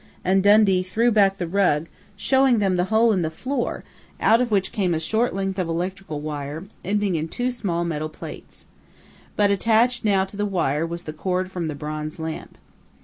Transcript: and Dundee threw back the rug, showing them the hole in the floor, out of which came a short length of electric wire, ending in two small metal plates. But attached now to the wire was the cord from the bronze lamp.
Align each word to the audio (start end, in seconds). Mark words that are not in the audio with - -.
and 0.25 0.41
Dundee 0.41 0.81
threw 0.81 1.11
back 1.11 1.37
the 1.37 1.45
rug, 1.45 1.85
showing 2.17 2.57
them 2.57 2.75
the 2.75 2.85
hole 2.85 3.11
in 3.13 3.21
the 3.21 3.29
floor, 3.29 3.83
out 4.19 4.41
of 4.41 4.49
which 4.49 4.71
came 4.71 4.95
a 4.95 4.99
short 4.99 5.35
length 5.35 5.59
of 5.59 5.69
electric 5.69 6.09
wire, 6.09 6.63
ending 6.83 7.13
in 7.13 7.27
two 7.27 7.51
small 7.51 7.85
metal 7.85 8.09
plates. 8.09 8.65
But 9.35 9.51
attached 9.51 10.03
now 10.03 10.25
to 10.25 10.35
the 10.35 10.47
wire 10.47 10.87
was 10.87 11.03
the 11.03 11.13
cord 11.13 11.51
from 11.51 11.67
the 11.67 11.75
bronze 11.75 12.19
lamp. 12.19 12.57